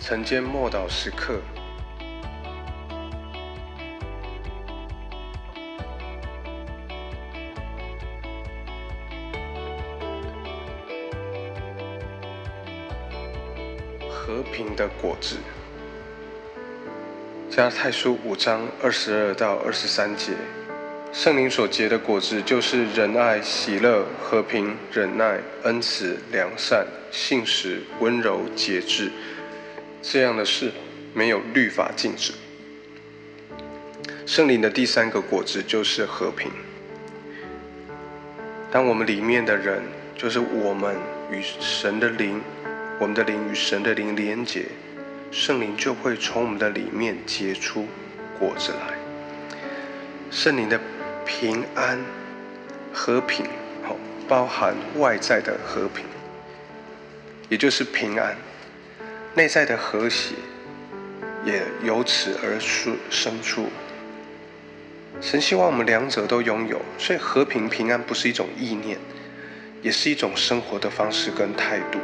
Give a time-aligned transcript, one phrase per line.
[0.00, 1.40] 晨间默祷时刻，
[14.08, 15.36] 和平的果子。
[17.50, 20.32] 加太书五章二十二到二十三节，
[21.12, 29.12] 圣灵所结的果子就是仁爱、喜乐、和平、忍耐、恩慈、良善、信实、温柔、节制。
[30.02, 30.72] 这样的事
[31.14, 32.32] 没有律法禁止。
[34.26, 36.50] 圣灵的第三个果子就是和平。
[38.70, 39.82] 当我们里面的人，
[40.16, 40.96] 就是我们
[41.30, 42.40] 与神的灵，
[43.00, 44.66] 我们的灵与神的灵连结。
[45.32, 47.86] 圣灵就会从我们的里面结出
[48.38, 48.98] 果子来。
[50.30, 50.80] 圣灵的
[51.26, 52.00] 平安、
[52.92, 53.46] 和平，
[53.82, 53.96] 好，
[54.28, 56.04] 包含外在的和平，
[57.48, 58.34] 也就是平安；
[59.34, 60.34] 内在的和谐，
[61.44, 63.66] 也由此而生生出。
[65.20, 68.98] 神希望我们两者都拥有，所以和平、平安不是一种意念，
[69.82, 71.98] 也是一种生活的方式跟态度。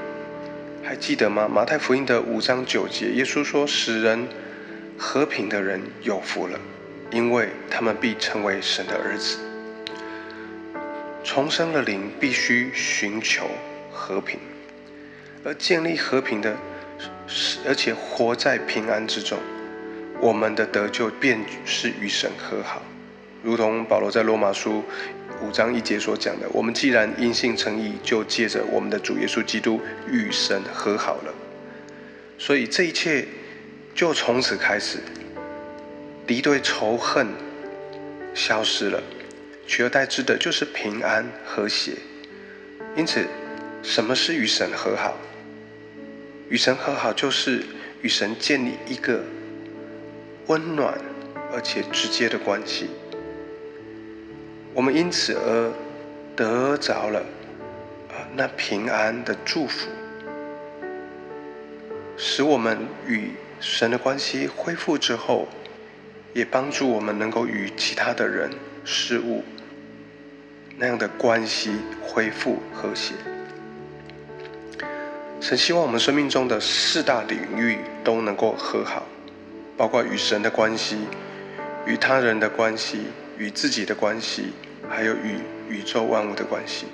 [0.84, 1.48] 还记得吗？
[1.48, 4.28] 马太福音的五章九节，耶稣说：“使人
[4.96, 6.56] 和平的人有福了，
[7.10, 9.38] 因为他们必成为神的儿子。”
[11.24, 13.50] 重生的灵必须寻求
[13.90, 14.38] 和平，
[15.42, 16.56] 而建立和平的，
[17.26, 19.38] 是而且活在平安之中，
[20.20, 22.82] 我们的得救便是与神和好，
[23.42, 24.84] 如同保罗在罗马书。
[25.42, 31.34] 五章一节所讲的，我们既然因信称义，就借着我们的主耶稣基督与神和好了。
[32.38, 33.26] 所以这一切
[33.94, 34.98] 就从此开始，
[36.26, 37.26] 敌对仇恨
[38.32, 39.02] 消失了，
[39.66, 41.92] 取而代之的就是平安和谐。
[42.96, 43.26] 因此，
[43.82, 45.18] 什么是与神和好？
[46.48, 47.64] 与神和好就是
[48.02, 49.22] 与神建立一个
[50.46, 50.96] 温暖
[51.52, 52.88] 而且直接的关系。
[54.72, 55.72] 我们因此而
[56.36, 57.20] 得着了
[58.10, 59.88] 啊那平安的祝福，
[62.16, 65.48] 使我们与神的关系恢复之后，
[66.34, 68.50] 也帮助我们能够与其他的人
[68.84, 69.42] 事物
[70.76, 73.14] 那样的关系恢复和谐。
[75.40, 79.06] 神希望我们生命中的四大领域都能够和好，
[79.76, 80.96] 包括与神的关系、
[81.86, 83.02] 与他人的关系、
[83.38, 84.52] 与自己的关系。
[84.88, 86.86] 还有与宇宙万物的关系，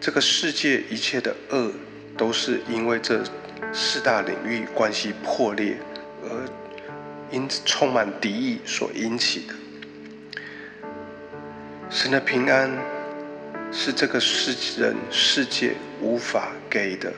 [0.00, 1.70] 这个世界一切的恶，
[2.16, 3.22] 都是因为这
[3.70, 5.76] 四大领域关系破裂
[6.22, 6.48] 而
[7.30, 9.54] 因充满敌意所引起的。
[11.90, 12.70] 神的平安
[13.72, 17.12] 是这个世人世界无法给的，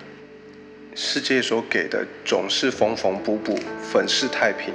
[0.94, 4.74] 世界所给的总是缝缝补补、粉饰太平，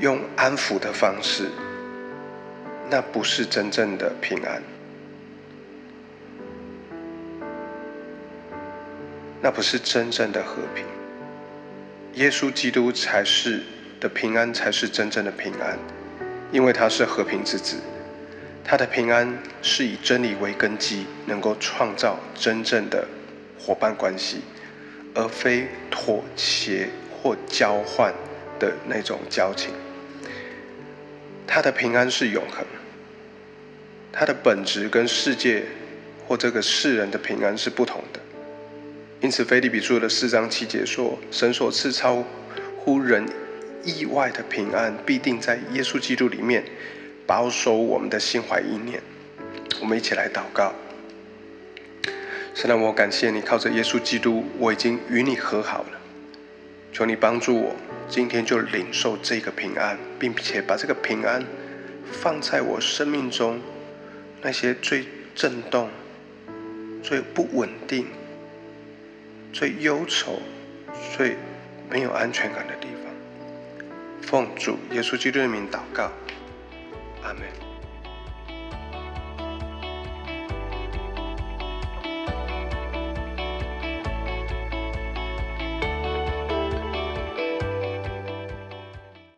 [0.00, 1.48] 用安抚的方式。
[2.90, 4.60] 那不是真正的平安，
[9.40, 10.84] 那不是真正的和平。
[12.14, 13.62] 耶稣基督才是
[14.00, 15.78] 的平安，才是真正的平安，
[16.50, 17.76] 因为他是和平之子。
[18.64, 23.06] 他的平安是以真理为根基，能够创造真正的
[23.58, 24.42] 伙伴关系，
[25.14, 28.14] 而非妥协或交换
[28.58, 29.72] 的那种交情。
[31.46, 32.64] 他的平安是永恒。
[34.12, 35.64] 他的本质跟世界
[36.26, 38.20] 或这个世人的平安是不同的，
[39.20, 42.24] 因此，腓立比书的四章七节说：“神所赐超
[42.76, 43.24] 乎人
[43.84, 46.64] 意外的平安，必定在耶稣基督里面
[47.30, 49.00] 保守我们的心怀意念。”
[49.80, 50.74] 我们一起来祷告：
[52.52, 56.00] 神让我感谢你，靠着耶稣基督，我已经与你和好了。
[56.92, 57.76] 求你帮助我，
[58.08, 61.46] 今天就领受这个平安，并且把这个平安
[62.10, 63.60] 放在我生命中。
[64.42, 65.88] 那些最震动、
[67.00, 68.08] 最不稳定、
[69.52, 70.40] 最忧愁、
[71.16, 71.36] 最
[71.88, 73.14] 没有安全感的地方，
[74.20, 76.10] 奉主耶稣基督的名祷告，
[77.22, 77.69] Amén.